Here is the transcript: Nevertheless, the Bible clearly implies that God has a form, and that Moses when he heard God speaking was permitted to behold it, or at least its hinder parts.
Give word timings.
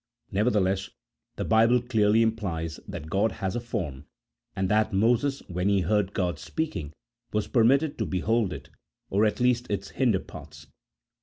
Nevertheless, 0.31 0.89
the 1.35 1.45
Bible 1.45 1.79
clearly 1.79 2.23
implies 2.23 2.79
that 2.87 3.07
God 3.11 3.33
has 3.33 3.55
a 3.55 3.59
form, 3.59 4.05
and 4.55 4.67
that 4.67 4.91
Moses 4.91 5.41
when 5.47 5.69
he 5.69 5.81
heard 5.81 6.15
God 6.15 6.39
speaking 6.39 6.91
was 7.31 7.45
permitted 7.47 7.99
to 7.99 8.07
behold 8.07 8.51
it, 8.51 8.71
or 9.11 9.25
at 9.25 9.39
least 9.39 9.69
its 9.69 9.89
hinder 9.89 10.19
parts. 10.19 10.65